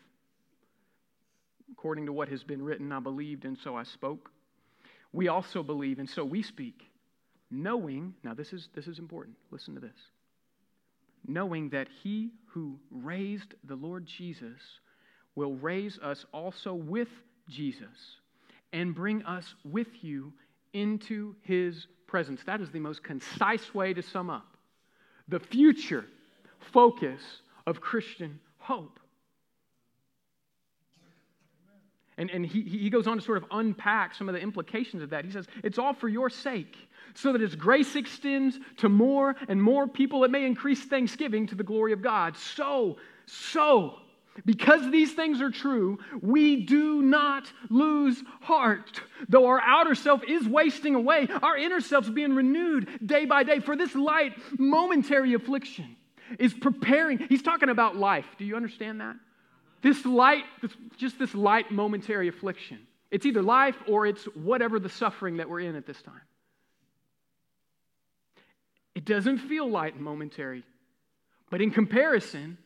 [1.73, 4.31] according to what has been written, I believed and so I spoke.
[5.13, 6.83] We also believe and so we speak,
[7.51, 9.37] knowing, now this is this is important.
[9.51, 9.97] Listen to this.
[11.27, 14.61] Knowing that he who raised the Lord Jesus
[15.35, 17.09] will raise us also with
[17.49, 18.19] Jesus
[18.73, 20.33] and bring us with you
[20.73, 22.43] into his presence.
[22.45, 24.57] That is the most concise way to sum up
[25.29, 26.07] the future
[26.73, 27.21] focus
[27.67, 28.99] of Christian hope.
[32.17, 35.11] And, and he, he goes on to sort of unpack some of the implications of
[35.11, 35.25] that.
[35.25, 36.77] He says, It's all for your sake,
[37.15, 41.55] so that as grace extends to more and more people, it may increase thanksgiving to
[41.55, 42.37] the glory of God.
[42.37, 42.97] So,
[43.27, 44.01] so,
[44.45, 49.01] because these things are true, we do not lose heart.
[49.29, 53.61] Though our outer self is wasting away, our inner self's being renewed day by day.
[53.61, 55.97] For this light, momentary affliction
[56.39, 57.19] is preparing.
[57.19, 58.27] He's talking about life.
[58.39, 59.17] Do you understand that?
[59.83, 62.81] This light, this, just this light, momentary affliction.
[63.11, 66.21] It's either life or it's whatever the suffering that we're in at this time.
[68.95, 70.65] It doesn't feel light and momentary,
[71.51, 72.59] but in comparison,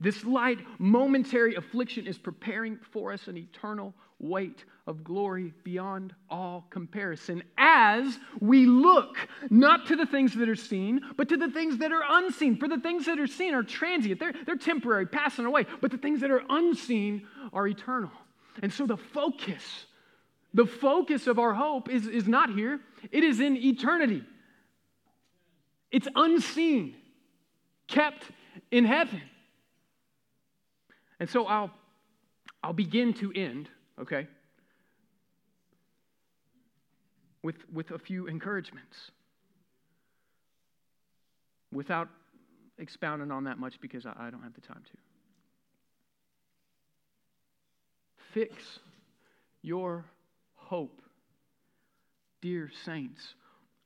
[0.00, 6.66] this light, momentary affliction is preparing for us an eternal weight of glory beyond all
[6.70, 9.16] comparison as we look
[9.50, 12.56] not to the things that are seen, but to the things that are unseen.
[12.56, 15.98] For the things that are seen are transient, they're, they're temporary, passing away, but the
[15.98, 18.10] things that are unseen are eternal.
[18.62, 19.86] And so the focus,
[20.54, 22.80] the focus of our hope is, is not here,
[23.10, 24.24] it is in eternity.
[25.90, 26.94] It's unseen,
[27.86, 28.24] kept
[28.70, 29.22] in heaven.
[31.20, 31.70] And so I'll,
[32.62, 33.68] I'll begin to end,
[34.00, 34.26] okay,
[37.42, 38.96] with, with a few encouragements.
[41.72, 42.08] without
[42.78, 44.98] expounding on that much because I, I don't have the time to.
[48.34, 48.54] Fix
[49.62, 50.04] your
[50.54, 51.02] hope,
[52.40, 53.34] dear saints,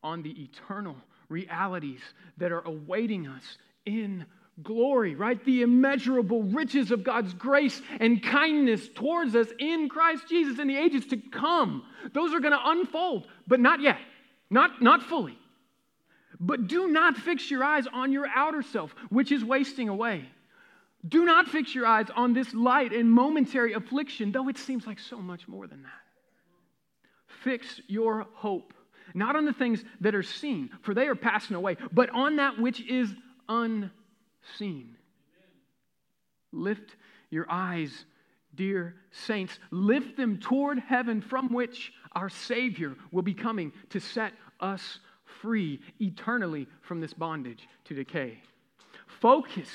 [0.03, 0.97] on the eternal
[1.29, 2.01] realities
[2.37, 3.43] that are awaiting us
[3.87, 4.27] in
[4.63, 5.43] glory, right?
[5.45, 10.77] The immeasurable riches of God's grace and kindness towards us in Christ Jesus in the
[10.77, 11.85] ages to come.
[12.13, 13.99] Those are going to unfold, but not yet,
[14.51, 15.39] not, not fully.
[16.39, 20.29] But do not fix your eyes on your outer self, which is wasting away.
[21.07, 24.99] Do not fix your eyes on this light and momentary affliction, though it seems like
[24.99, 25.91] so much more than that.
[27.43, 28.73] Fix your hope,
[29.13, 32.59] not on the things that are seen, for they are passing away, but on that
[32.59, 33.15] which is
[33.49, 33.91] unseen.
[36.53, 36.97] Lift
[37.31, 38.05] your eyes,
[38.55, 39.59] dear saints.
[39.71, 45.01] Lift them toward heaven, from which our Savior will be coming to set us
[45.41, 48.39] free eternally from this bondage to decay.
[49.21, 49.69] Focus,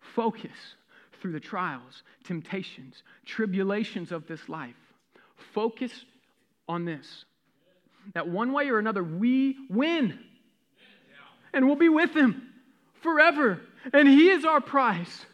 [0.00, 0.76] focus
[1.20, 4.74] through the trials, temptations, tribulations of this life.
[5.52, 6.04] Focus
[6.68, 7.24] on this.
[8.12, 10.18] That one way or another, we win.
[11.52, 12.53] And we'll be with Him
[13.04, 13.60] forever.
[13.92, 15.24] And He is our prize.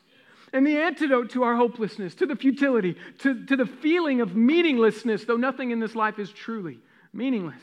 [0.52, 5.24] And the antidote to our hopelessness, to the futility, to, to the feeling of meaninglessness,
[5.24, 6.80] though nothing in this life is truly
[7.12, 7.62] meaningless.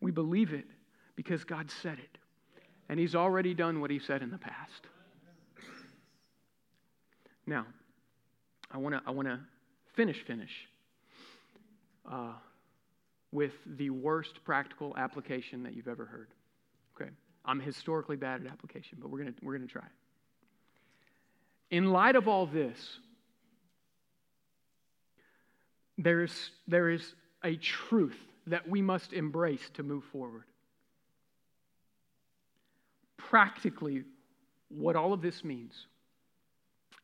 [0.00, 0.64] We believe it
[1.16, 2.18] because God said it.
[2.88, 4.86] And He's already done what He said in the past.
[7.46, 7.66] Now,
[8.70, 9.40] I want to I wanna
[9.94, 10.68] finish, finish
[12.10, 12.34] uh,
[13.32, 16.28] with the worst practical application that you've ever heard.
[16.94, 17.10] Okay?
[17.44, 19.86] I'm historically bad at application, but we're going we're going to try.
[21.70, 22.98] In light of all this,
[25.98, 30.44] there is, there is a truth that we must embrace to move forward.
[33.16, 34.04] Practically,
[34.68, 35.86] what all of this means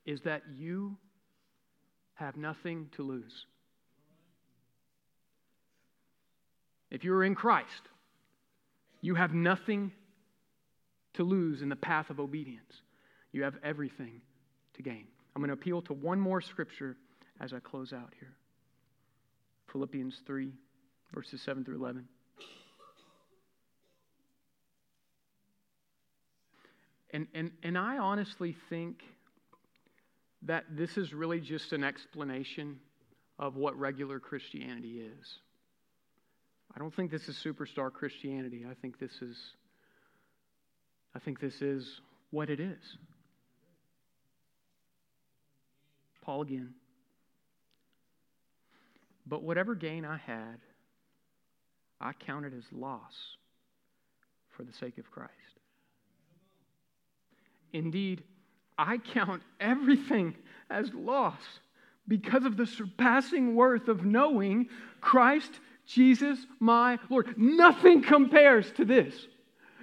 [0.04, 0.96] is that you
[2.14, 3.46] have nothing to lose.
[6.90, 7.88] If you are in Christ,
[9.00, 9.92] you have nothing
[11.14, 12.82] to lose in the path of obedience.
[13.32, 14.20] You have everything
[14.74, 15.06] to gain.
[15.34, 16.96] I'm going to appeal to one more scripture
[17.40, 18.34] as I close out here
[19.70, 20.50] Philippians 3
[21.14, 22.06] verses 7 through 11.
[27.10, 29.02] And, and, and I honestly think
[30.42, 32.78] that this is really just an explanation
[33.38, 35.38] of what regular Christianity is.
[36.74, 38.66] I don't think this is superstar Christianity.
[38.70, 39.38] I think this is
[41.18, 42.00] I think this is
[42.30, 42.96] what it is.
[46.22, 46.74] Paul again.
[49.26, 50.60] But whatever gain I had,
[52.00, 53.14] I counted as loss
[54.56, 55.32] for the sake of Christ.
[57.72, 58.22] Indeed,
[58.78, 60.36] I count everything
[60.70, 61.42] as loss
[62.06, 64.68] because of the surpassing worth of knowing
[65.00, 67.36] Christ Jesus my Lord.
[67.36, 69.26] Nothing compares to this.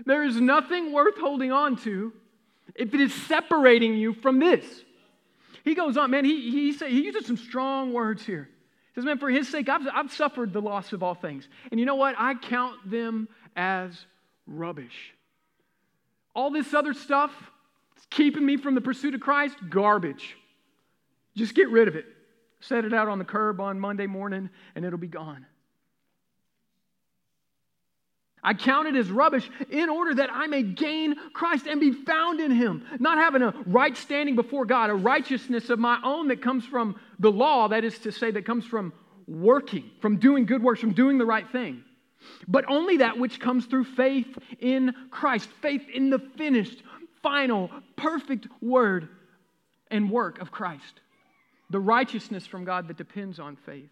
[0.05, 2.11] There is nothing worth holding on to
[2.75, 4.65] if it is separating you from this.
[5.63, 8.49] He goes on, man, he, he, say, he uses some strong words here
[8.93, 11.47] He says, Man, for his sake, I've, I've suffered the loss of all things.
[11.71, 12.15] And you know what?
[12.17, 14.05] I count them as
[14.45, 15.13] rubbish.
[16.35, 17.31] All this other stuff
[17.97, 20.35] is keeping me from the pursuit of Christ, garbage.
[21.35, 22.05] Just get rid of it.
[22.59, 25.45] Set it out on the curb on Monday morning, and it'll be gone.
[28.45, 32.39] I count it as rubbish in order that I may gain Christ and be found
[32.39, 32.85] in him.
[32.99, 36.95] Not having a right standing before God, a righteousness of my own that comes from
[37.17, 38.93] the law, that is to say, that comes from
[39.27, 41.83] working, from doing good works, from doing the right thing.
[42.47, 46.83] But only that which comes through faith in Christ, faith in the finished,
[47.23, 49.09] final, perfect word
[49.89, 51.01] and work of Christ.
[51.71, 53.89] The righteousness from God that depends on faith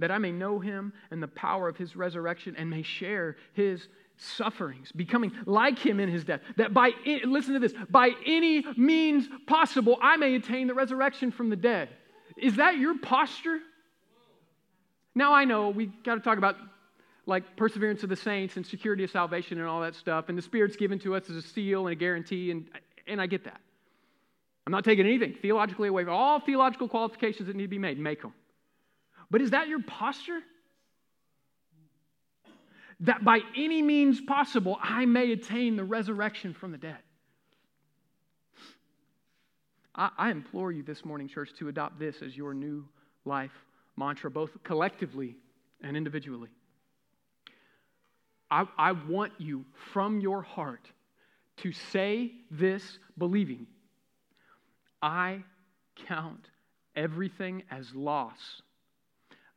[0.00, 3.88] that I may know him and the power of his resurrection and may share his
[4.16, 6.90] sufferings, becoming like him in his death, that by,
[7.24, 11.88] listen to this, by any means possible, I may attain the resurrection from the dead.
[12.36, 13.60] Is that your posture?
[15.14, 16.56] Now I know we got to talk about
[17.26, 20.42] like perseverance of the saints and security of salvation and all that stuff, and the
[20.42, 22.68] Spirit's given to us as a seal and a guarantee, and,
[23.06, 23.60] and I get that.
[24.66, 26.04] I'm not taking anything theologically away.
[26.04, 28.34] From all theological qualifications that need to be made, make them.
[29.30, 30.40] But is that your posture?
[33.00, 36.98] That by any means possible I may attain the resurrection from the dead.
[39.94, 42.86] I, I implore you this morning, church, to adopt this as your new
[43.24, 43.52] life
[43.96, 45.36] mantra, both collectively
[45.82, 46.50] and individually.
[48.50, 50.90] I, I want you from your heart
[51.58, 53.66] to say this believing
[55.02, 55.42] I
[56.06, 56.48] count
[56.96, 58.62] everything as loss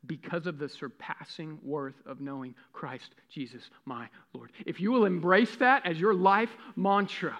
[0.06, 4.50] because of the surpassing worth of knowing Christ Jesus, my Lord.
[4.66, 7.38] If you will embrace that as your life mantra,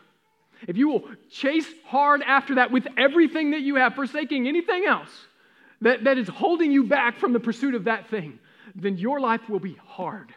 [0.67, 5.11] if you will chase hard after that with everything that you have, forsaking anything else
[5.81, 8.39] that, that is holding you back from the pursuit of that thing,
[8.75, 10.35] then your life will be hard,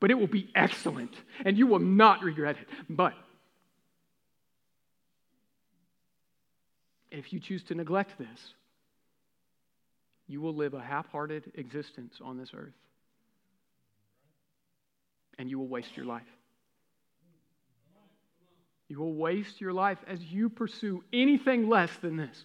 [0.00, 2.68] but it will be excellent, and you will not regret it.
[2.88, 3.14] But
[7.10, 8.54] if you choose to neglect this,
[10.28, 12.74] you will live a half hearted existence on this earth.
[15.38, 16.22] And you will waste your life.
[18.88, 22.44] You will waste your life as you pursue anything less than this,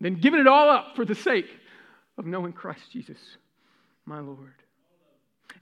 [0.00, 1.48] than giving it all up for the sake
[2.16, 3.18] of knowing Christ Jesus,
[4.04, 4.54] my Lord.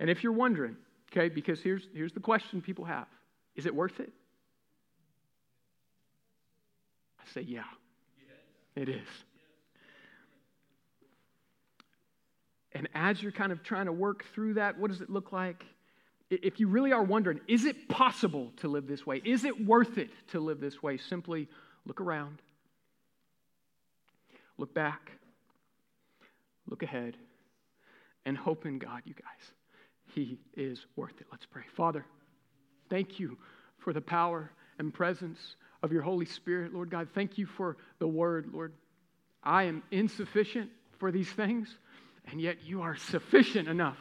[0.01, 0.77] And if you're wondering,
[1.11, 3.07] okay, because here's, here's the question people have
[3.57, 4.13] is it worth it?
[7.21, 7.65] I say, yeah,
[8.77, 9.09] it is.
[12.79, 15.65] And as you're kind of trying to work through that, what does it look like?
[16.31, 19.21] If you really are wondering, is it possible to live this way?
[19.25, 20.97] Is it worth it to live this way?
[20.97, 21.49] Simply
[21.87, 22.41] look around,
[24.59, 25.11] look back,
[26.69, 27.17] look ahead,
[28.25, 29.53] and hope in God, you guys.
[30.15, 31.27] He is worth it.
[31.33, 31.65] Let's pray.
[31.77, 32.05] Father,
[32.89, 33.39] thank you
[33.79, 37.09] for the power and presence of your Holy Spirit, Lord God.
[37.13, 38.73] Thank you for the word, Lord.
[39.43, 40.71] I am insufficient
[41.01, 41.77] for these things
[42.31, 43.99] and yet you are sufficient enough,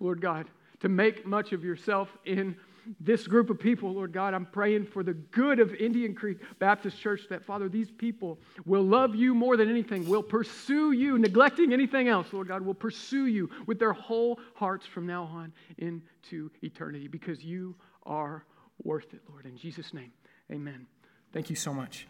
[0.00, 0.46] Lord God,
[0.80, 2.56] to make much of yourself in
[3.00, 4.34] this group of people, Lord God.
[4.34, 8.82] I'm praying for the good of Indian Creek Baptist Church that, Father, these people will
[8.82, 13.26] love you more than anything, will pursue you, neglecting anything else, Lord God, will pursue
[13.26, 18.44] you with their whole hearts from now on into eternity because you are
[18.82, 19.46] worth it, Lord.
[19.46, 20.12] In Jesus' name,
[20.50, 20.86] amen.
[21.32, 22.08] Thank you so much.